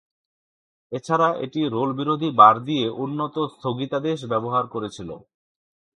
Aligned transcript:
এছাড়া, 0.91 1.29
এটি 1.45 1.61
রোল-বিরোধী 1.67 2.29
বার 2.39 2.55
দিয়ে 2.65 2.85
উন্নত 3.03 3.35
স্থগিতাদেশ 3.53 4.19
ব্যবহার 4.25 4.63
করেছিল। 4.67 5.09